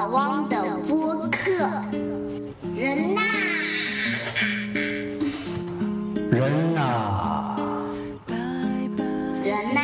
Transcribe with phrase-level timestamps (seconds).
[0.00, 0.56] 老汪的
[0.88, 1.50] 播客，
[2.74, 3.20] 人呐，
[6.30, 6.40] 人
[6.74, 7.54] 呐，
[9.44, 9.80] 人呐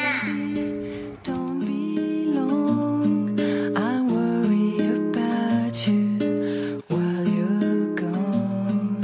[1.22, 3.36] ，Don't be long.
[3.76, 8.96] I worry about you while you're gone.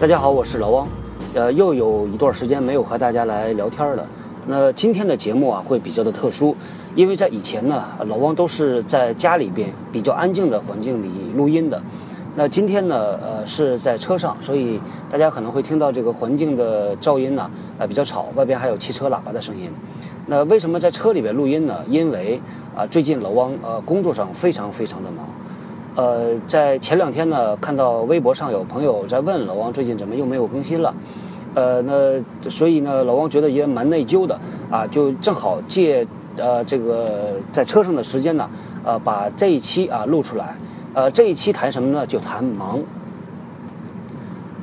[0.00, 1.05] 大家好，我是老汪。
[1.36, 4.06] 呃，又有一段时间没有和大家来聊天了。
[4.46, 6.56] 那今天的节目啊，会比较的特殊，
[6.94, 11.78] 因为在以前呢，老汪都是在家里边比较安静的环境里录音的。
[12.36, 14.80] 那今天呢，呃，是在车上，所以
[15.10, 19.70] 大家可能会听到这个环境的噪音呢，呃，比较吵，外边还有汽车喇叭的声音。
[20.24, 21.84] 那为什么在车里边录音呢？
[21.86, 22.40] 因为
[22.74, 25.26] 啊、最近老汪呃工作上非常非常的忙。
[25.96, 30.94] 呃，在前两天呢，看到微博上有朋友在问老汪最近怎么又没有更新了，
[31.56, 34.38] 呃，那所以呢，老王觉得也蛮内疚的
[34.70, 38.46] 啊，就正好借呃这个在车上的时间呢，
[38.84, 40.54] 呃，把这一期啊录出来，
[40.92, 42.06] 呃，这一期谈什么呢？
[42.06, 42.78] 就谈忙。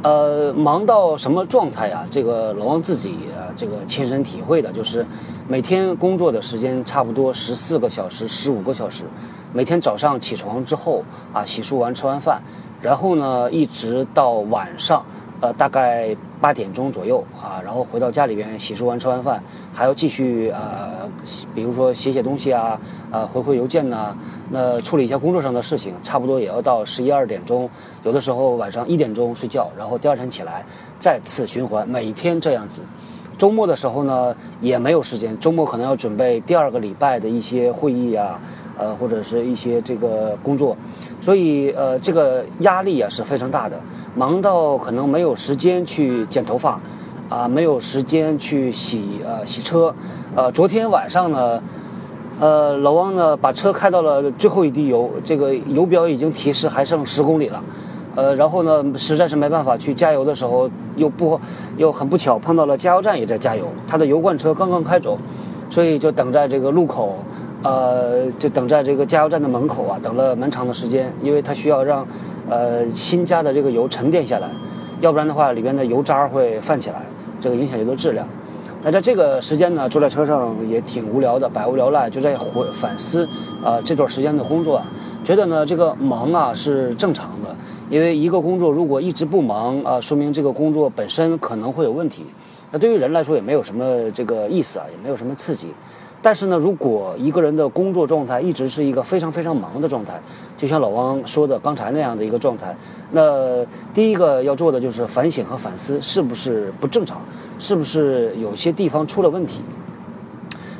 [0.03, 2.05] 呃，忙到什么状态呀？
[2.11, 5.03] 这个老王自己啊，这个亲身体会的，就是
[5.47, 9.05] 每天工作的时间差不多十四个小时、十五个小时。
[9.51, 12.39] 每天早上起床之后啊，洗漱完吃完饭，
[12.81, 15.03] 然后呢，一直到晚上，
[15.39, 19.41] 呃，大概八点钟左右啊，然后回到家里边洗漱完吃完饭，
[19.71, 21.09] 还要继续呃，
[21.55, 22.77] 比如说写写东西啊，
[23.11, 24.13] 呃，回回邮件呐、
[24.51, 27.69] 那处理一下工作上的事情，差不多也要到十一二点钟，
[28.03, 30.65] 有的时候晚上一点钟睡觉，然后第二天起来
[30.99, 32.81] 再次循环，每天这样子。
[33.37, 38.37] 周末的时候呢，也没有时间，周末可能要准备第二个礼拜的一些会议啊，
[38.77, 40.75] 呃，或者是一些这个工作，
[41.23, 43.79] 所以呃，这个压力啊是非常大的，
[44.13, 46.77] 忙到可能没有时间去剪头发，
[47.29, 49.95] 啊，没有时间去洗呃洗车，
[50.35, 51.63] 呃，昨天晚上呢。
[52.39, 57.63] 呃，老汪呢，把车开到了最后一滴油，这个油表已经提示还剩十公里了。
[58.15, 61.39] 呃，然后呢，实在是没办法去加油的时候，又不
[61.77, 65.15] 又很不巧碰到了加油站也在加油，他的油罐车刚刚开走，
[65.69, 67.19] 所以就等在这个路口，
[67.63, 72.05] 呃，就等在这个加油站的门口啊，等了蛮长的时间，因为他需要让
[72.49, 74.49] 呃新加的这个油沉淀下来，
[74.99, 77.01] 要不然的话里边的油渣会泛起来，
[77.39, 78.27] 这个影响油的质量。
[78.85, 83.25] 那在这个时间呢，坐在车上也挺无聊的，百无聊赖，就在回反思
[83.63, 84.85] 啊、这段时间的工作啊，
[85.23, 87.55] 觉得呢这个忙啊是正常的，
[87.89, 92.25] 因为一个工作如果一直不忙啊、说明这个工作本身可能会有问题。
[92.71, 95.69] 那对于人来说也没有什么这个意思啊，也没有什么刺激。
[96.23, 100.19] 但是呢，如果一个人的工作状态一直是一个非常非常忙的状态，
[100.57, 102.73] 就像老汪说的刚才那样的一个状态，
[103.11, 103.63] 那
[103.93, 107.21] 第一个要做的就是反省和反思，是不是不正常，
[107.59, 109.59] 是不是有些地方出了问题。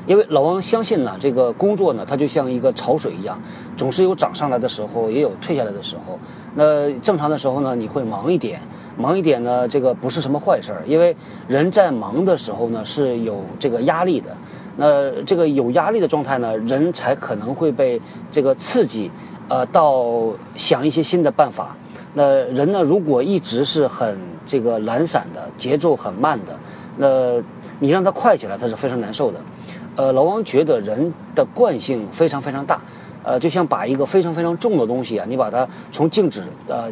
[0.05, 3.37] 因为老王相信呢，这个工作呢，它就像一个潮水一样，
[3.77, 6.17] 总是有涨上来的时候，也有退下来的时候。
[6.55, 8.59] 那正常的时候呢，你会忙一点，
[8.97, 11.15] 忙一点呢，这个不是什么坏事儿，因为
[11.47, 14.35] 人在忙的时候呢是有这个压力的。
[14.78, 18.01] 那这个有压力的状态呢，人才可能会被
[18.31, 19.11] 这个刺激，
[19.47, 21.75] 呃，到想一些新的办法。
[22.16, 26.56] 那人呢，如果一直是很这个懒散的，节奏很慢的，
[26.97, 27.41] 那
[27.79, 29.39] 你让他快起来，他是非常难受的。
[29.95, 32.81] 呃，老王觉得人的惯性非常非常大，
[33.23, 36.91] 呃，就像把一个非常非常重的东西啊，你把它从静止呃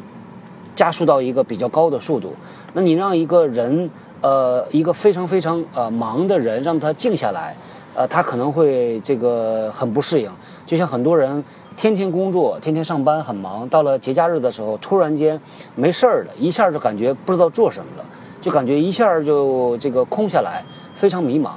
[0.76, 2.34] 加速到一个比较高的速度，
[2.74, 3.90] 那你让一个人
[4.22, 7.56] 呃一个非常非常呃忙的人让他静下来，
[7.94, 10.30] 呃，他可能会这个很不适应，
[10.66, 11.44] 就像很多人
[11.76, 15.40] 天天工作、天天上班很忙，到了节假日的时候，突然间
[15.76, 18.06] 没事儿了，一下就感觉不知道做什么了，
[18.42, 20.64] 就感觉一下就这个空下来，
[20.96, 21.52] 非常迷茫。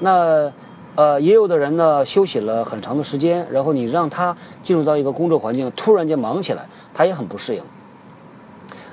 [0.00, 0.50] 那
[0.94, 7.62] 呃，也有的人呢休息了很长的时间，然后你让他进入到一个工作环境，突然间忙起来，他也很不适应。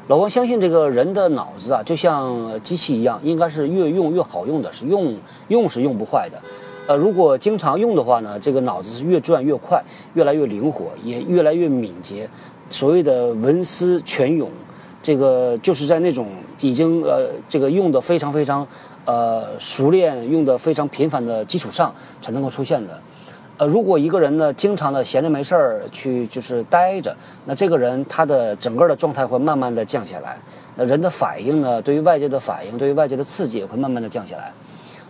[0.07, 5.15] 老王相信这个人的脑子啊，就像机器一样，应该是越用越好用的，是用
[5.47, 6.41] 用是用不坏的。
[6.91, 9.81] 呃，如果经常用的话呢，这个脑子是越转越快，
[10.13, 12.29] 越来越灵活，也越来越敏捷。
[12.69, 14.49] 所谓的文思泉涌，
[15.01, 16.27] 这个就是在那种
[16.59, 18.67] 已经呃这个用的非常非常
[19.05, 22.99] 呃熟练、用的非常频繁的基础上才能够出现的。
[23.55, 27.15] 呃，如果一个人呢经常的闲着没事儿去就是待着，
[27.45, 30.37] 那这个人他的整个的状态会慢慢的降下来。
[30.75, 34.51] 那人的反应呢，对于外界的反应，对于外界的刺激也会慢慢的降下来。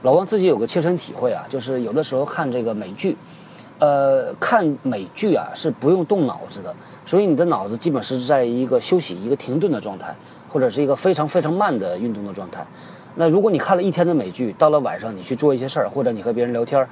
[0.03, 3.15] 老王自己有个切身体会啊，就是有的时候看这个美剧，
[3.77, 6.73] 呃，看美剧啊是不用动脑子的，
[7.05, 10.15] 所以你的脑子基本是在一个休息、一个停顿的状态，
[10.49, 12.65] 或者是一个非常非常慢的运动的状态。
[13.13, 16.87] 那如果你看了一天的美剧，到了晚上你去做一些事儿，或者你和别人聊天，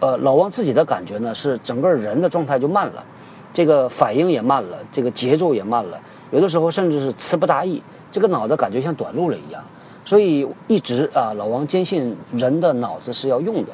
[0.00, 3.04] 呃，老王自己的感觉呢是整个人的状态就慢了，
[3.52, 6.00] 这个反应也慢了，这个节奏也慢了，
[6.30, 9.62] 有的时候甚至是词不达意，这个脑子感觉像短路了一样。
[10.06, 13.72] 所以一直啊，老王坚信人的脑子是要用的。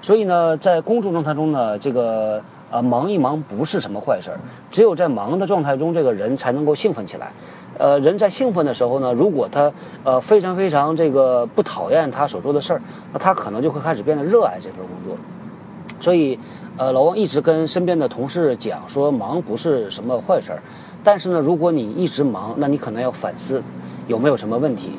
[0.00, 4.40] 所以呢，在工作状态中呢，这个呃忙一忙不是什么坏事儿，
[4.70, 7.30] 只有在忙的状态中，这个人才能够兴奋起来。
[7.78, 9.70] 呃，人在兴奋的时候呢，如果他
[10.02, 12.80] 呃非常非常这个不讨厌他所做的事儿，
[13.12, 15.14] 那他可能就会开始变得热爱这份工作。
[16.00, 16.38] 所以，
[16.76, 20.62] 呃，老王一直跟身边的同事讲说，忙不是什么坏事儿，
[21.02, 23.62] 但是呢，如果你一直忙，那你可能要反思
[24.06, 24.92] 有没有什么问题。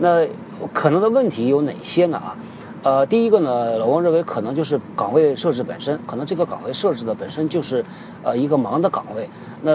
[0.00, 0.26] 那
[0.72, 2.16] 可能的问题有哪些呢？
[2.16, 2.36] 啊，
[2.82, 7.84] 呃，第一个呢，老王认为可能就是岗位设置本身，可能这个岗位设置的本身就是
[8.22, 9.28] 呃一个忙的岗位。
[9.60, 9.70] 那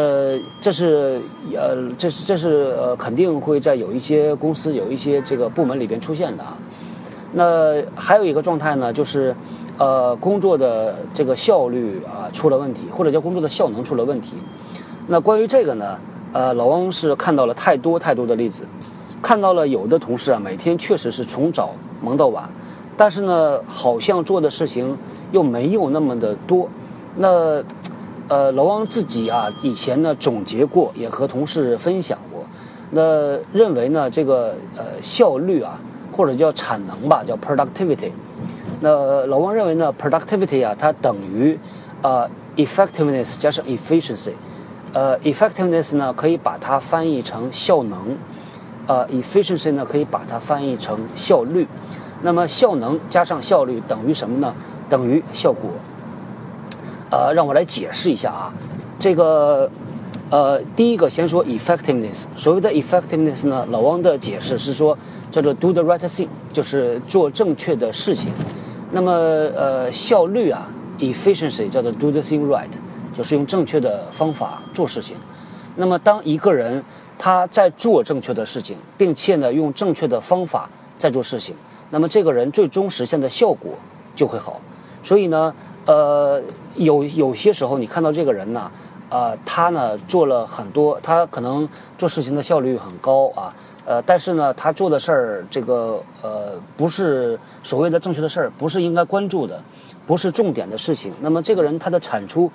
[0.60, 1.16] 这是
[1.56, 6.58] 呃，这是这是呃，肯定会在有一些公司、有一些这个部门里边出现的啊。
[7.34, 9.36] 那还有一个状态呢，就是
[9.78, 14.38] 呃，工作的这个效率啊出了问题，或者叫工作的效能出了问题。
[15.08, 16.00] 那关于这个呢，
[16.34, 18.66] 呃，老汪是看到了太多太多的例子，
[19.22, 22.50] 看到了有的同事啊，每天确实是从早忙到晚，
[22.98, 24.98] 但是呢，好像做的事情
[25.32, 26.68] 又没有那么的多。
[27.16, 27.64] 那
[28.28, 32.44] 呃，老汪自己啊，以前呢总结过，也和同事分享过，
[32.92, 35.80] 那认为呢，这个呃效率啊，
[36.12, 38.10] 或者叫产能吧，叫 productivity。
[38.82, 41.58] 那老汪认为呢，productivity 啊，它等于
[42.02, 44.32] 呃 effectiveness 加上 efficiency。
[44.92, 48.18] 呃，effectiveness 呢可以把它翻译成效能，
[48.88, 51.68] 呃，efficiency 呢可以把它翻译成效率。
[52.22, 54.54] 那么效能加上效率等于什么呢？
[54.90, 55.70] 等于效果。
[57.12, 58.54] 呃，让我来解释一下啊，
[58.98, 59.70] 这个
[60.30, 62.26] 呃，第一个先说 effectiveness。
[62.36, 64.98] 所谓的 effectiveness 呢，老汪的解释是说
[65.32, 68.32] 叫做 do the right thing，就是做正确的事情。
[68.92, 70.68] 那么呃，效率啊
[71.00, 72.70] ，efficiency 叫做 do the thing right，
[73.16, 75.16] 就是用正确的方法做事情。
[75.76, 76.84] 那么当一个人
[77.18, 81.56] 他在做正确的事情，并且呢用正确的方法在做事情，
[81.90, 83.72] 那么这个人最终实现的效果
[84.16, 84.62] 就会好。
[85.04, 85.54] 所以呢，
[85.86, 86.42] 呃，
[86.76, 88.72] 有有些时候你看到这个人呢，
[89.10, 91.68] 呃，他呢做了很多，他可能
[91.98, 93.54] 做事情的效率很高啊，
[93.86, 99.62] 呃，但是呢，他做的事儿这个呃不是所谓的正确的事儿，不是应该关注的，
[100.08, 101.14] 不是重点的事情。
[101.22, 102.50] 那么这个人他的产出，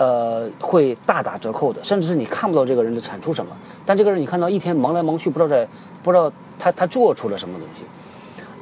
[0.00, 3.54] 呃，会大打折扣的，甚至是你看不到这个人的产出什么，
[3.84, 5.68] 但这个人你看到一天忙来忙去，不知道在
[6.02, 7.84] 不知道他他做出了什么东西。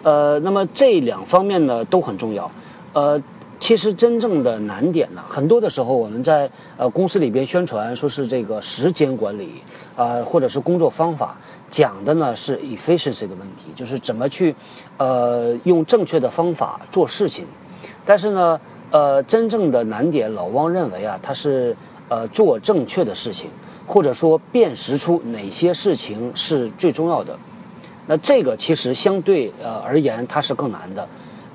[0.02, 2.50] 呃，那么这两方面呢都很重要。
[2.92, 3.22] 呃，
[3.60, 9.62] 其实真正的难点呢，很多的时候我们在呃公司里边宣传说是这个时间管理
[9.94, 11.36] 啊、或者是工作方法，
[11.70, 14.52] 讲的呢是 efficiency 的问题，就是怎么去
[14.96, 17.46] 呃用正确的方法做事情。
[18.04, 21.76] 但是呢，呃，真正的难点，老汪认为啊，它是
[22.08, 23.50] 呃做正确的事情，
[23.86, 27.36] 或者说辨识出哪些事情是最重要的。
[28.06, 31.06] 那这个其实相对呃而言，它是更难的。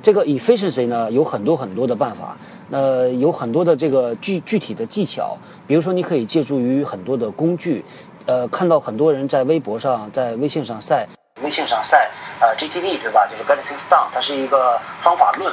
[0.03, 2.38] 这个 efficiency 呢，有很多很多的办法，
[2.69, 7.83] 那有很多的这个具具体的技巧，比如说你可以借助于很多的工具，
[8.25, 11.07] 呃，看到很多人在微博上、在微信上晒，
[11.41, 13.25] 微信上晒，呃，GTD 对吧？
[13.25, 15.51] 就是 Get Things Done，它是一个方法论，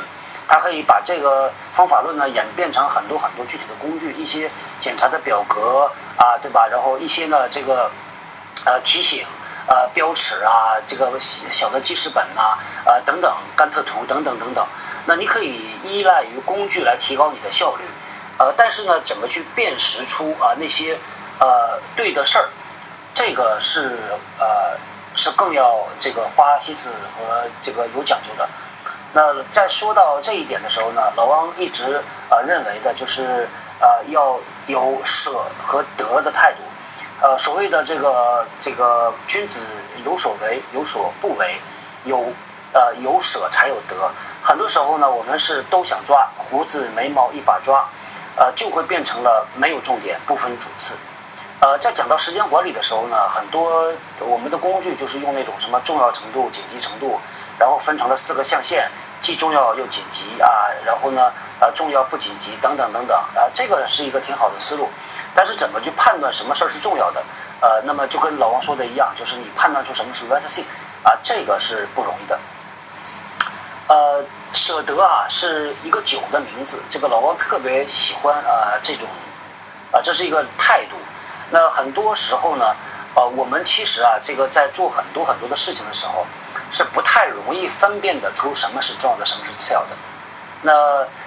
[0.51, 4.49] 它可以把这个方法论呢演变成很多很多具体的工具，一些
[4.81, 6.67] 检查的表格啊，对吧？
[6.67, 7.89] 然后一些呢这个
[8.67, 9.25] 呃提醒。
[9.69, 14.67] 呃，标尺啊，这个小的记事本呐、呃等等，甘特图等等等等。
[15.07, 17.85] 那你可以依赖于工具来提高你的效率，
[18.39, 20.99] 呃，但是呢，怎么去辨识出啊那些
[21.39, 22.49] 呃对的事儿，
[23.15, 23.97] 这个是
[24.41, 24.77] 呃
[25.15, 28.49] 是更要这个花心思和这个有讲究的。
[29.13, 32.01] 那在说到这一点的时候呢，老汪一直
[32.31, 33.49] 呃认为的就是
[33.81, 36.59] 呃要有舍和得的态度。
[37.23, 39.67] 呃，所谓的这个这个君子
[40.07, 41.61] 有所为，有所不为，
[42.05, 42.33] 有
[42.73, 44.11] 呃有舍才有得。
[44.43, 47.87] 很多时候呢，我们是都想抓胡子眉毛一把抓，
[48.37, 50.95] 呃，就会变成了没有重点，不分主次。
[51.61, 57.21] 呃，在讲到时间管理的时候呢，很多我们的工具就是用那种什么重要程度、紧急程度，
[57.59, 58.91] 然后分成了四个象限，
[59.21, 60.49] 既重要又紧急啊，
[60.87, 64.89] 然后呢，呃，重要不紧急等等等等啊，这个是一个挺好的思路。
[65.35, 67.23] 但是怎么去判断什么事儿是重要的？
[67.61, 70.65] 呃，那么就跟老王说的一样，就是你判断出什么是 right thing
[71.03, 72.39] 啊，这个是不容易的。
[73.87, 74.25] 呃，
[74.55, 79.07] 舍得啊是一个酒的名字，这个老王特别喜欢啊、呃、这种
[79.93, 80.97] 啊、这是一个态度。
[81.51, 82.75] 那很多时候呢，
[83.15, 86.25] 呃，我们其实啊，这个在做很多很多的事情的时候，
[86.71, 89.89] 是不太容易分辨得出什么是重要的，什么是次要的。
[90.63, 90.73] 那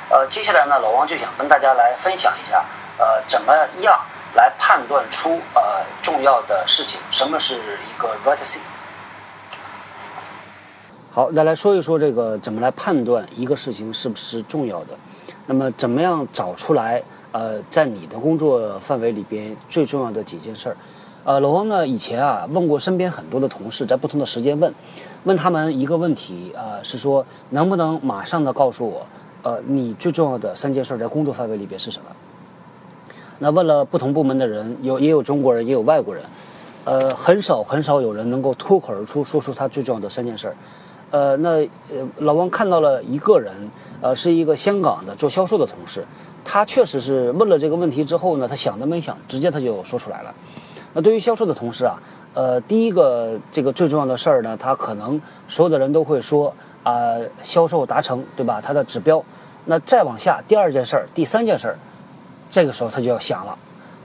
[0.09, 2.63] 呃，接下来呢，老王就想跟大家来分享一下，
[2.97, 3.99] 呃，怎么样
[4.35, 5.61] 来判断出呃
[6.01, 8.59] 重要的事情，什么是一个 right thing。
[11.11, 14.97] 好，再来说一说这个怎么来判断一个事情是不是重要的。
[15.45, 17.03] 那么，怎么样找出来？
[17.33, 20.77] 呃，在你的工作范围里边最重要的几件事儿。
[21.23, 24.71] 呃，老王呢，以前啊问过身边很多的同事，在不同的时间问，
[25.23, 29.05] 问他们一个问题啊、是说能不能马上的告诉我，
[29.41, 32.05] 呃，你最重要的三件事在工作范围里边是什么？
[33.39, 36.23] 那问了不同部门的人，有也有中国人，也有外国人，
[36.85, 40.55] 呃，很少很少有人能够脱口而出说出他最重要的三件事儿。
[41.11, 43.53] 呃，那呃，老王看到了一个人，
[44.01, 46.05] 呃，是一个香港的做销售的同事，
[46.45, 50.33] 他确实是问了这个问题之后呢，他想都没想，直接他就说出来了。
[50.93, 51.97] 那对于销售的同事啊，
[52.33, 58.59] 呃，第一个这个最重要的事儿呢，他可能所有的人都会说啊、销售达成，对吧？
[58.61, 59.23] 他的指标。
[59.65, 61.77] 那再往下，第二件事儿，第三件事儿，
[62.49, 63.57] 这个时候他就要想了，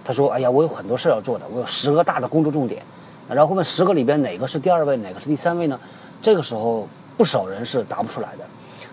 [0.05, 2.81] 他说：“哎呀，我有很多事儿要做的，我有十个大的工作重点。”
[3.29, 5.79] 然后问十个里边哪个是第二位，哪个是第三位呢？
[6.23, 8.45] 这个时候不少人是答不出来的。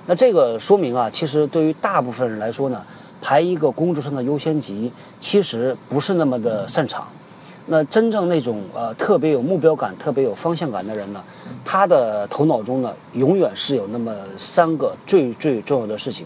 [0.07, 2.81] 那这个说明啊，其实对于大部分人来说呢，
[3.25, 7.07] 排一个工作上的优先级，其实不是那么的擅长。
[7.65, 11.23] 那真正那种呃特别有目标感、特别有方向感的人呢，
[11.65, 16.23] 他的头脑中呢，永远是有那么三个最最重要的事情。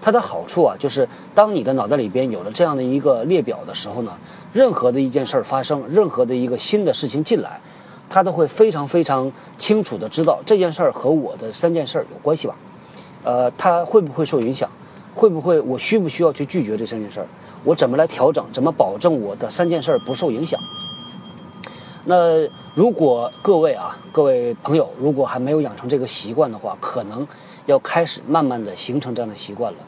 [0.00, 4.12] 它的好处啊，就是当你的脑袋里边有了这样的一个列表的时候呢，
[4.52, 7.60] 任何的一件事儿发生，任何的一个新的事情进来，
[8.08, 12.56] 他都会非常非常清楚的知道这件事儿和我的三件事儿有关系吧？
[13.24, 14.70] 呃，它会不会受影响？
[15.18, 17.26] 会不会我需不需要去拒绝这三件事儿？
[17.64, 18.44] 我怎么来调整？
[18.52, 20.56] 怎么保证我的三件事儿不受影响？
[22.04, 27.26] 那如果各位啊，各位朋友，如果还没有养成这个习惯的话，可能
[27.66, 29.78] 要开始慢慢的形成这样的习惯了。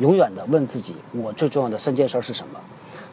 [0.00, 2.58] 永远的问自己，我最重要的三件事儿是什么？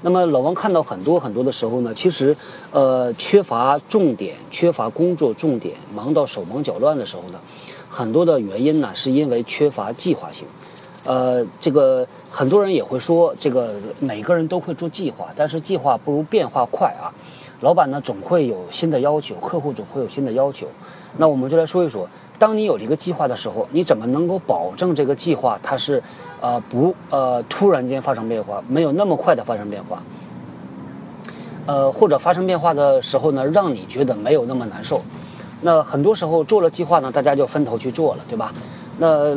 [0.02, 2.36] 那么老王看到很多很多的时候呢，其实，
[2.72, 7.40] 呃，缺乏重点，缺乏工作重点，忙到手忙脚乱的时候呢，
[7.88, 10.48] 很多的原因呢，是因为缺乏计划性。
[11.08, 17.08] 呃，这个很多人也会说，这个每个人都会做计划，但是计划不如变化快啊。
[17.62, 20.68] 老板呢总会有新的要求，客户总会有新的要求。
[21.16, 26.04] 那我们就来说一说，当你有了一个计划的时候，你怎么能够保证这个计划它是
[26.42, 30.04] 呃不呃突然间发生变化，没有那么快的发生变化？
[31.68, 35.02] 呃，或者发生变化的时候呢，让你觉得没有那么难受。
[35.62, 38.54] 那很多时候做了计划呢，大家就分头去做了，对吧？
[39.00, 39.36] 那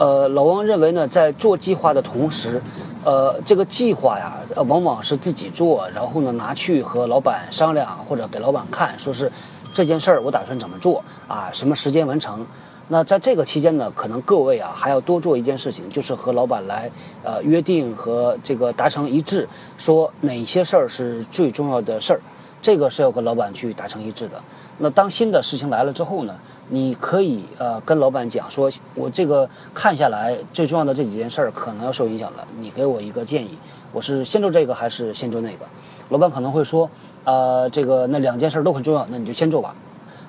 [0.00, 2.58] 呃，老王认为呢，在做计划的同时，
[3.04, 4.32] 呃，这个计划呀，
[4.66, 9.30] 往往是自己做，然后呢拿去和老板商量，或者给老板看，说是
[9.74, 12.46] 这件事儿我打算怎么做啊，什么时间完成。
[12.88, 16.90] 那在这个期间呢，可能各位啊还要多做一件事情，就是和老板来
[17.22, 22.20] 呃约定和这个达成一致，说哪些事儿是最重要的事儿，
[22.62, 24.40] 这个是要跟老板去达成一致的。
[24.78, 26.34] 那当新的事情来了之后呢，
[26.72, 33.58] 你可以呃跟老板讲说，我这个看下来最重要的这几件事儿可能要受影响了，你给我一个建议，
[33.92, 35.66] 我是先做这个还是先做那个？
[36.10, 36.88] 老板可能会说，
[37.24, 39.74] 呃，这个那两件事都很重要，那你就先做吧。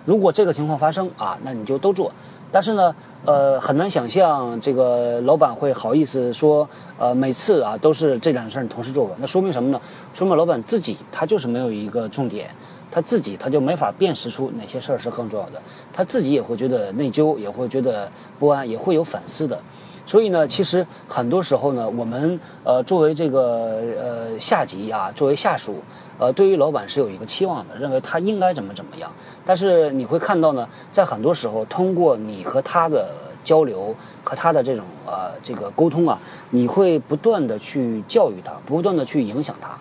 [0.03, 2.11] 如果这个情况发生啊，那你就都做。
[2.53, 2.93] 但是呢，
[3.23, 6.67] 呃，很难想象这个老板会好意思说，
[6.97, 9.79] 呃，每次啊都是这两件事同时做完，那说明什么呢？
[10.13, 12.53] 说明老板自己他就是没有一个重点，
[12.91, 15.61] 他自己他就没法辨识出哪些事儿是更重要的，
[15.93, 19.57] 他自己也会觉得内疚，也会觉得不安，也会有反思的。
[20.05, 25.75] 所以呢，其实很多时候呢，我们呃作为这个呃下级啊，作为下属，
[26.17, 29.09] 呃，对于老板是有一个期望的，认为他应该怎么怎么样。
[29.45, 36.19] 但是你会看到呢，在很多时候，通过你和他的交流和他的这种呃这个沟通啊，
[36.49, 39.77] 你会不断的去教育他，不断的去影响他。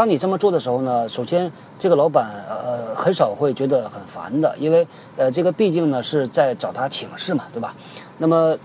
[0.00, 4.88] 当你这么做的时候呢，首先这个老板呃很少会觉得很烦的，因为
[5.18, 7.74] 呃这个毕竟呢是在找他请示嘛，对吧？
[8.16, 8.56] 那么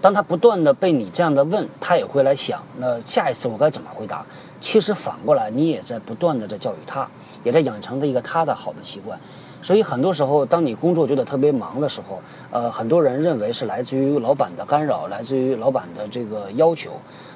[0.00, 4.24] 当他不断的被你这样的问，他也会来想，那下一次我该怎么回答？
[4.62, 7.06] 其实反过来，你也在不断的在教育他，
[7.44, 9.20] 也在养成的一个他的好的习惯。
[9.62, 12.18] 所以很多时候，当你工作觉得特别忙的时候，
[12.50, 16.92] 呃，很多人认为是来自于老板的干扰，来自于老板的这个要求。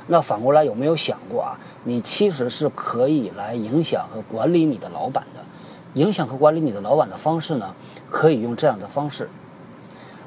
[0.07, 1.59] 那反过来有没有想过啊？
[1.85, 5.41] 你其实是可以来影响和管理你的老板的。
[5.95, 7.73] 影响和管理你的老板的方式呢，
[8.11, 9.29] 可以用这样的方式。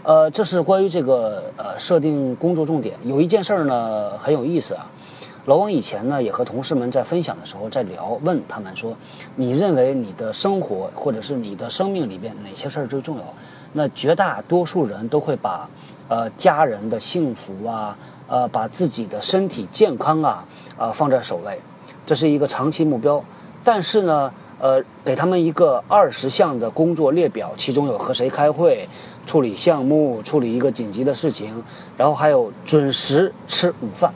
[0.03, 2.95] 呃，这是关于这个呃设定工作重点。
[3.03, 4.89] 有一件事儿呢很有意思啊，
[5.45, 8.95] 老王以前呢也和同事们在分享的时候在聊，问他们说，
[9.35, 13.23] 你认为你的生活或者是你的生命里边哪些事儿最重要？
[13.73, 15.69] 那绝大多数人都会把
[16.07, 20.45] 呃家人的幸福啊，呃把自己的身体健康啊，
[20.77, 21.59] 啊放在首位，
[22.05, 23.23] 这是一个长期目标。
[23.63, 28.87] 但是呢，呃，给他们一个二十项的工作列表，其中有和谁开会、
[29.25, 31.63] 处理项目、处理一个紧急的事情，
[31.97, 34.13] 然后还有准时吃午饭。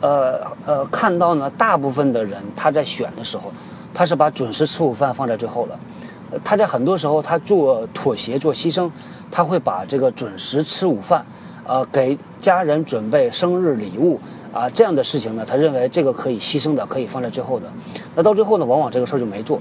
[0.00, 3.52] 呃呃，看到呢，大部分的人他在选的时候，
[3.94, 5.78] 他是把准时吃午饭放在最后了。
[6.44, 8.90] 他在很多时候他做妥协、做牺牲，
[9.30, 11.24] 他会把这个准时吃午饭，
[11.68, 14.18] 呃，给家人准备生日礼物
[14.52, 17.66] 啊这样的事情呢，他认为这个可以牺牲的，可以放在最后的。
[18.16, 19.60] 那到最后呢，往往这个事儿就没做。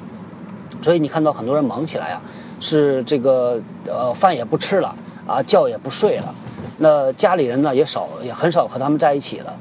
[0.81, 2.21] 所以你看到很多人忙起来啊，
[2.61, 4.95] 是这个呃饭也不吃了
[5.27, 6.33] 啊，觉也不睡了，
[6.77, 9.53] 那家里人呢也少也很少和他们在一起了。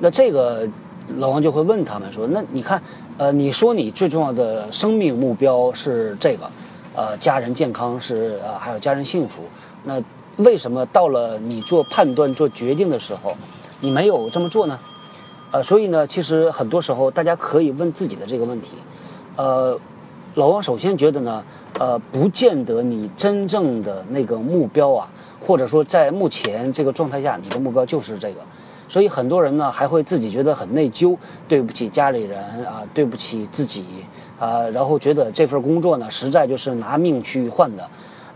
[0.00, 0.68] 那这个
[1.18, 2.82] 老王就会问他们说：“那你看，
[3.18, 6.50] 呃，你说你最重要的生命目标是这个，
[6.96, 9.42] 呃，家人健康是呃，还有家人幸福。
[9.84, 10.02] 那
[10.38, 13.36] 为什么到了你做判断、做决定的时候，
[13.80, 14.78] 你没有这么做呢？
[15.50, 18.76] 呃，所以呢，其实很多时候大家可以问自己的这个问题。
[19.36, 19.78] 呃，
[20.34, 21.44] 老王首先觉得呢，
[21.78, 25.08] 呃，不见得你真正的那个目标啊，
[25.38, 28.40] 或者说在目前这个状态下，你的目标就是这个。
[28.88, 33.84] 所以很多人呢还会自己觉得很内疚，对不起家里人啊，对不起自己
[34.38, 37.86] 啊，然后觉得这份工作呢实在就是拿命去换的。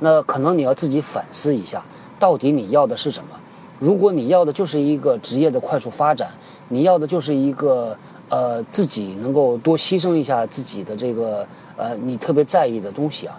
[0.00, 1.84] 那可能你要自己反思一下，
[2.18, 3.30] 到底你要的是什么？
[3.78, 6.30] 如果你要的就是一个职业的快速发展，
[6.68, 7.96] 你要的就是一个
[8.28, 13.38] 呃自己能够多牺牲一下自己的这个呃你特别在意的东西啊，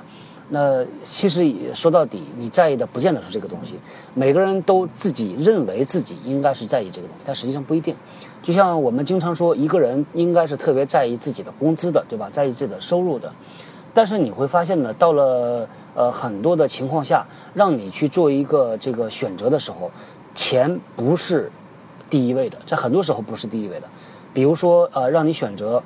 [0.50, 3.74] 那其实说到底，你在意的不见得是这个东西。
[4.14, 7.96] 每个人都自己认为自己应该是在意这个东西，但实际上不一定。
[8.44, 12.30] 就像我们经常说，一个人应该是特别在意自己的工资的，对吧？
[12.32, 13.32] 在意自己的收入的。
[13.94, 17.26] 但是你会发现呢，到了呃很多的情况下，
[17.56, 19.90] 让你去做一个这个选择的时候，
[20.36, 21.52] 钱不是
[22.08, 23.88] 第一位的，在很多时候不是第一位的。
[24.32, 25.82] 比如说呃，让你选择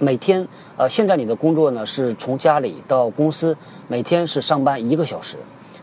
[0.00, 5.36] 每天呃，现在你的工作呢是从家里到公司，每天是上班一个小时，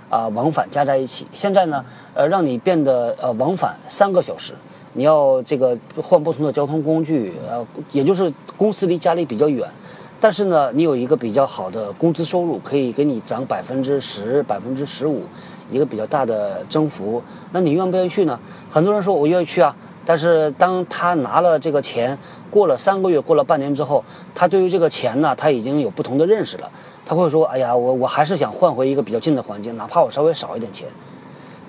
[0.10, 1.26] 啊、往返加在一起。
[1.34, 4.54] 现在呢，呃，让你变得呃往返三个小时，
[4.91, 9.69] 你要这个换不同的交通工具，呃，也就是公司离家里比较远，
[10.19, 15.21] 但是呢，你有一个比较好的工资收入，可以给你涨百分之十、百分之十五，
[15.71, 17.21] 一个比较大的增幅。
[17.51, 18.39] 那你愿不愿意去呢？
[18.69, 19.75] 很多人说我愿意去啊，
[20.06, 22.17] 但是当他拿了这个钱，
[22.49, 24.03] 过了三个月，过了半年之后，
[24.34, 26.69] 他对于这个钱呢，他已经有不同的认识了。
[27.06, 30.88] 他会说：“哎呀，我我还是想换回一个比较近的环境，哪怕我稍微少一点钱。”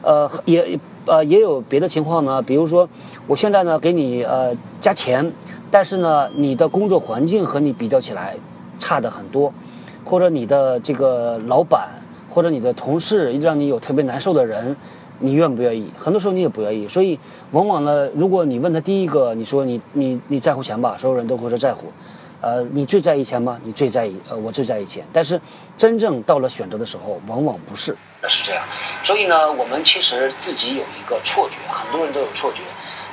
[0.02, 2.88] 呃，也呃也有别的情况呢，比如说
[3.26, 5.32] 我现在呢给你呃加钱，
[5.70, 8.36] 但是呢你的工作环境和你比较起来
[8.78, 9.52] 差的很多，
[10.04, 11.88] 或者你的这个老板
[12.30, 14.76] 或者你的同事让你有特别难受的人，
[15.18, 15.90] 你愿不愿意？
[15.96, 17.18] 很多时候你也不愿意，所以
[17.50, 21.86] 往往呢，如果你问他第一个，你说你你你在乎钱吧，所有人都会说在乎。
[22.40, 23.58] 呃，你最在意钱吗？
[23.64, 25.04] 你最在意，呃，我最在意钱。
[25.12, 25.40] 但是
[25.76, 27.96] 真正到了选择的时候，往往不是。
[28.22, 28.62] 那是这样，
[29.02, 32.62] 所以呢，我们其实自己有一个错觉，很多人都有错觉，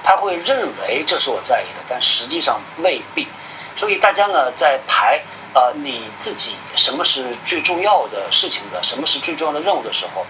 [0.05, 3.27] 他会认为这是我在意的，但实际上未必。
[3.75, 5.19] 所以大家呢，在排
[5.53, 10.23] 呃你自己什么是最重要的事情的，什么是最重要的任务的时候，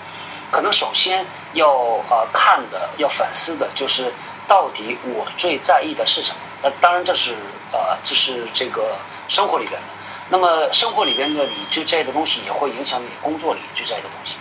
[0.49, 1.67] 可能首先要
[2.09, 4.13] 呃看的、要反思的就是
[4.47, 6.37] 到底我最在意的是什么。
[6.63, 7.35] 那当然这是
[7.73, 8.95] 呃这是这个
[9.27, 9.87] 生活里边的。
[10.29, 14.37] 那么生活里边的你最在意的东西，也会影响你工作里最在意的东西。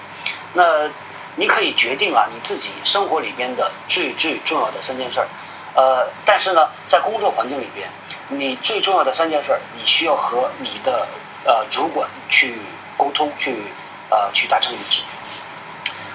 [0.55, 0.89] 那
[1.37, 5.29] 你可以决定啊，你自己生活里边的最最重要的三件事儿，
[5.75, 7.89] 呃，但是呢，在工作环境里边，
[8.29, 11.09] 你最重要的三件事儿，你需要和你的
[11.45, 12.59] 呃主管去
[12.97, 13.65] 沟通，去
[14.11, 15.03] 呃去达成一致，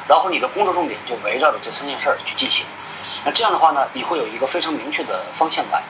[0.07, 2.65] 然后你的工作重点就围绕着这三件事儿去进行。
[3.25, 5.83] 那这样的话呢，你会有一个非常明确的方向感。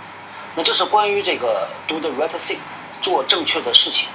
[0.55, 2.57] 那这是关于这个 do the right thing，
[2.99, 4.09] 做正确的事情。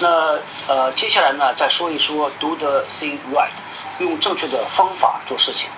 [0.00, 3.50] 那呃，接下来呢，再说一说 do the thing right，
[3.98, 5.70] 用正确的方法做事情。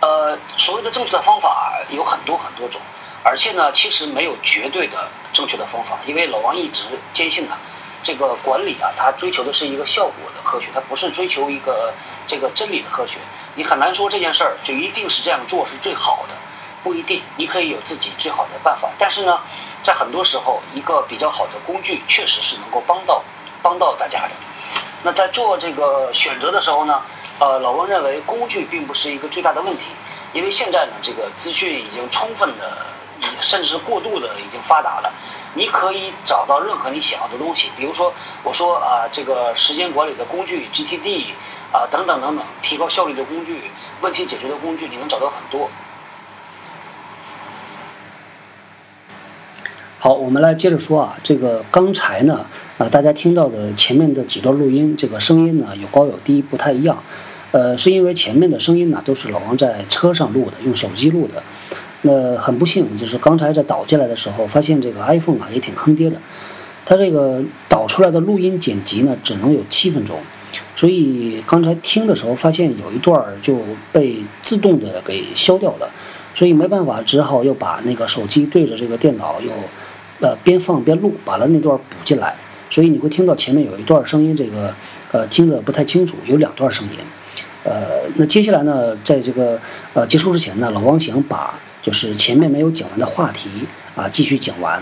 [0.00, 2.80] 呃，所谓的正确的方法有很多很多种，
[3.22, 7.56] 而且呢，其实没有绝对的正确的方法，因为老王一直坚信呢，
[8.02, 11.92] 这个管理啊，它追求的是一个效果的科学，它不是追求一个
[12.26, 13.18] 这个真理的科学。
[13.54, 16.34] 你很难说这件事儿就一定是这样做是最好的，
[16.82, 17.22] 不一定。
[17.36, 19.40] 你可以有自己最好的办法，但是呢，
[19.86, 23.22] 在很多时候，一个比较好的工具确实是能够帮到
[23.62, 24.30] 帮到大家的。
[25.04, 27.00] 那在做这个选择的时候呢，
[27.38, 29.90] 呃，老王认为工具并不是一个最大的问题，
[30.32, 32.78] 因为现在呢，这个资讯已经充分的，
[33.40, 35.12] 甚至是过度的已经发达了。
[35.54, 41.26] 你可以找到任何你想要的东西，比如说我说啊、这个时间管理的工具 GTD
[41.72, 43.70] 啊、等等等等，提高效率的工具、
[44.00, 45.70] 问题解决的工具，你能找到很多。
[50.06, 52.46] 好，我们来接着说啊，这个刚才呢，
[52.78, 57.02] 啊，大家听到的前面的几段录音，这个声音呢有高有低，不太一样。
[57.50, 61.42] 呃，是因为前面的声音呢都是老王在车上录的，用手机录的。
[62.02, 66.16] 那很不幸，就是刚才在导进来的时候，发现这个 iPhone 啊也挺坑爹的，
[66.84, 70.20] 它这个导出来的录音剪辑呢只能有七分钟，
[70.76, 73.58] 所以刚才听的时候发现有一段就
[73.90, 75.90] 被自动的给消掉了，
[76.32, 79.50] 所以没办法，只好又把那个手机对着这个电脑又，
[80.20, 82.34] 呃边放边录，把它那段补进来，
[82.70, 84.74] 所以你会听到前面有一段声音，这个
[85.12, 86.92] 呃听得不太清楚，有两段声音。
[87.64, 89.58] 呃，那接下来呢，在这个
[89.92, 93.50] 呃结束之前呢，老王想把就是前面没有讲完的话题
[93.96, 94.80] 啊继续讲完。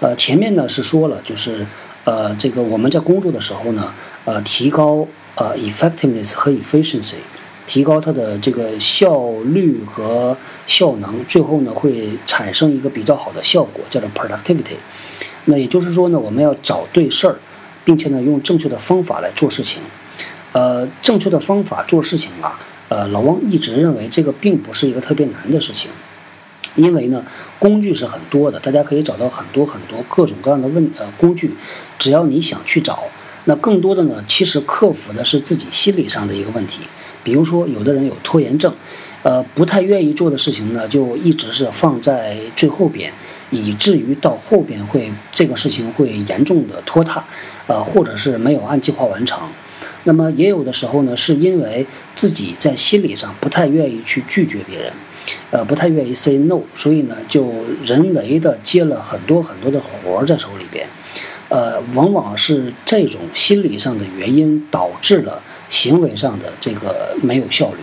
[0.00, 1.66] 呃，前面呢是说了，就是
[2.04, 3.92] 呃这个我们在工作的时候呢，
[4.24, 7.16] 呃提高呃 effectiveness 和 efficiency，
[7.66, 14.76] 提高它的这个效率和效能，最后呢会产生一个比较好的效果，叫做 productivity。
[15.46, 17.36] 那也就是说呢，我们要找对事儿，
[17.84, 19.82] 并且呢用正确的方法来做事情。
[20.52, 25.90] 呃，正确的方法做事情啊，呃，老汪一直认为这个并不是一个特别难的事情，
[26.76, 27.24] 因为呢，
[27.58, 31.54] 工具是很多的，大家可以找到很多很多各种各样的问呃工具，
[31.98, 33.02] 只要你想去找。
[33.46, 36.84] 那更多的呢，其实克服的是自己心理上的一个问题，
[37.24, 38.72] 比如说有的人有拖延症，
[39.22, 43.12] 呃，不太愿意做的事情呢，就一直是放在最后边，
[43.50, 47.24] 以至于到后边会这个事情会严重的拖沓，
[47.66, 49.42] 呃，或者是没有按计划完成。
[50.04, 54.92] 那么也有的时候呢，是因为自己在心理上不太愿意去拒绝别人，
[55.50, 57.50] 呃，不太愿意 say no，所以呢，就
[57.82, 60.86] 人为的接了很多很多的活儿在手里边，
[61.48, 67.80] 呃，往往是这种心理上的原因导致了行为上的这个没有效率。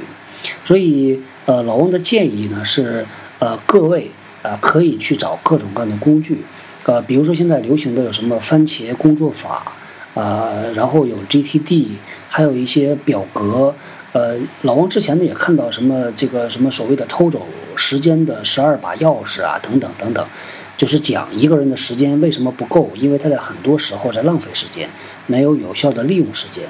[0.63, 3.05] 所以，呃，老王的建议呢是，
[3.39, 6.43] 呃，各位呃可以去找各种各样的工具，
[6.85, 9.73] 呃，比如说现在流行的有什么番茄工作法。
[10.13, 11.87] 呃，然后有 GTD，
[12.27, 13.73] 还有一些表格。
[14.11, 17.47] 呃，老王之前呢也看到什么这个什么所谓的偷走
[17.77, 20.27] 时间的十二把钥匙啊，等等等等，
[20.77, 24.89] 就是讲一个人的时间为什么不够，因为他在很多时候在浪费时间，
[25.27, 26.63] 没有有效的利用时间。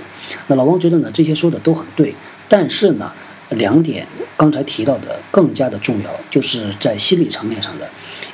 [0.48, 2.14] 那老王觉得呢这些说的都很对，
[2.50, 3.12] 但是呢
[3.50, 7.90] 两点刚才提到的更加的重要，就是在心理层面上的，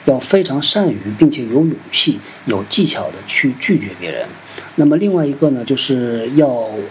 [0.06, 4.28] 要非常善于并且有勇气、有技巧的去拒绝别人。
[4.76, 6.48] 那么另外一个呢，就是要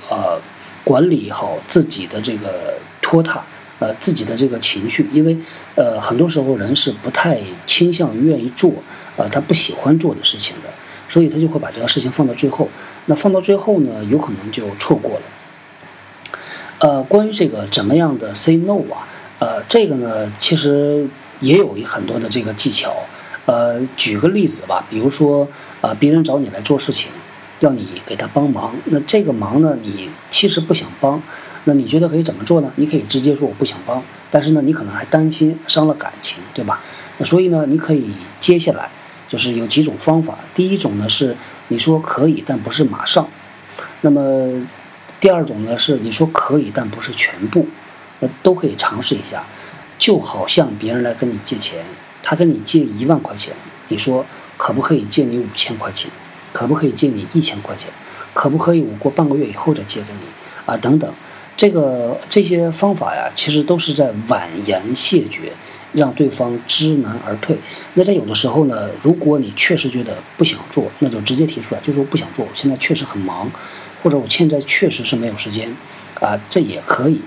[0.08, 0.40] 呃
[0.84, 3.44] 管理好自己的这个拖沓，
[3.78, 5.36] 呃自己的这个情绪，因为
[5.74, 8.72] 呃很多时候人是不太倾向于愿意做，
[9.16, 10.68] 呃他不喜欢做的事情的，
[11.08, 12.68] 所以他就会把这个事情放到最后。
[13.06, 15.22] 那放到最后呢，有可能就错过了。
[16.78, 19.06] 呃，关于这个怎么样的 say no 啊，
[19.38, 21.08] 呃这个呢其实
[21.40, 22.94] 也有很多的这个技巧。
[23.46, 25.46] 呃，举个例子吧，比如说
[25.80, 27.10] 啊、别人找你来做事情。
[27.60, 31.22] 要你给他帮忙，那这个忙呢，你其实不想帮，
[31.68, 32.72] 那你觉得可以怎么做呢？
[32.76, 36.80] 你可以直接说我不想帮，但是呢，你可能还担心伤了感情，对吧？
[37.18, 38.88] 那所以呢，你可以接下来
[39.28, 40.38] 就是有几种方法。
[40.54, 41.36] 第一种呢是
[41.68, 43.24] 你说可以，但不是马上；
[44.02, 44.66] 那么
[45.18, 47.66] 第二种呢是你说可以，但不是全部，
[48.20, 49.44] 那都可以尝试一下。
[49.98, 51.84] 就好像别人来跟你借钱，
[52.22, 53.54] 他跟你借一万块钱，
[53.88, 54.24] 你说
[54.56, 56.10] 可不可以借你五千块钱？
[56.52, 57.90] 可不可以借你一千块钱？
[58.32, 60.20] 可不可以我过半个月以后再借给你
[60.66, 60.76] 啊？
[60.76, 61.10] 等等，
[61.56, 65.52] 这个这些方法呀，其实都是在婉言谢绝，
[65.92, 67.56] 让对方知难而退。
[67.94, 73.50] 那在有的时候呢，如果你确实觉得不想做，那就直接提出来，就说不想做，我现在确实很忙，
[74.02, 75.74] 或者我现在确实是没有时间，
[76.20, 77.20] 啊，这也可以。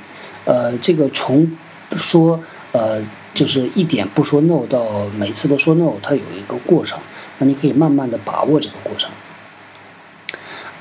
[0.45, 1.51] 呃，这个从
[1.95, 2.39] 说
[2.71, 3.01] 呃，
[3.33, 6.99] 就是一点不说 no 到每次都说 no，它有一个过程。
[7.39, 9.09] 那你可以慢慢的把握这个过程。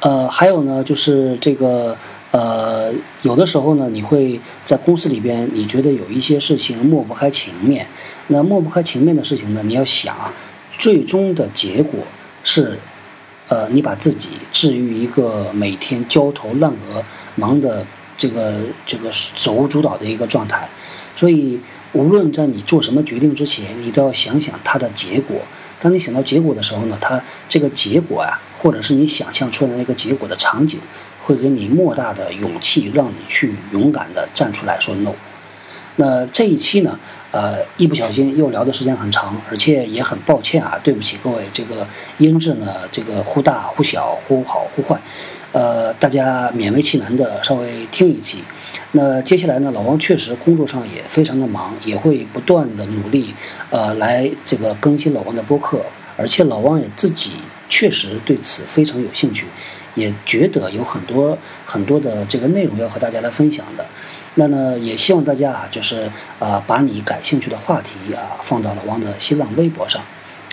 [0.01, 1.97] 呃，还有呢，就是这个
[2.31, 7.87] 呃，有的时候呢，你会在公司里边，你觉得有一些事情抹不开情面。
[8.27, 10.15] 那抹不开情面的事情呢，你要想，
[10.79, 12.01] 最终的结果
[12.45, 12.79] 是，
[13.49, 17.03] 呃，你把自己置于一个每天焦头烂额、
[17.35, 17.87] 忙的
[18.19, 20.69] 这个这个手舞足蹈的一个状态。
[21.17, 21.59] 所以，
[21.95, 25.41] 无论在你做什么决定之前，你都要想想它的结果。
[25.81, 30.79] 当你想到结果的时候呢，它这个结果、啊，或者是你想象出来的那个结果的场景，
[31.29, 35.13] 会给你莫大的勇气，让你去勇敢的站出来说 no。
[35.97, 36.99] 那这一期呢，
[37.33, 41.87] 呃，一不小心又聊的时间很长，而且也很抱歉啊，对不起各位，这个
[42.17, 44.99] 音质呢，这个忽大忽小，忽好忽坏，
[45.53, 48.43] 呃，大家勉为其难的稍微听一期。
[48.93, 53.35] 那接下来呢，老王确实工作上也非常的忙，也会不断的努力，
[53.69, 55.83] 呃，来这个更新老王的播客，
[56.17, 57.33] 而且老王也自己
[57.69, 59.45] 确实对此非常有兴趣，
[59.99, 63.85] 也觉得有很多很多的这个内容要和大家来分享的。
[64.35, 66.09] 那呢，也希望大家啊，就是
[66.39, 70.01] 啊，把你感兴趣的话题啊，放到老王的新浪微博上。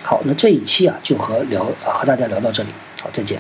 [0.02, 2.70] 好，那这一期啊，就和聊和大家聊到这里，
[3.02, 3.40] 好，再见。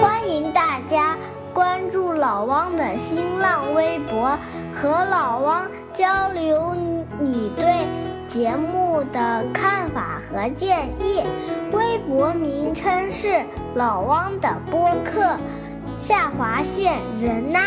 [0.00, 1.16] 欢迎大家
[1.54, 4.36] 关注老汪的新浪微博，
[4.74, 6.74] 和老汪交流
[7.20, 7.64] 你对
[8.36, 11.22] 节目的看法和建议。
[11.72, 13.42] 微博名称是
[13.74, 15.38] 老汪的播客，
[15.96, 17.58] 下划线人呐。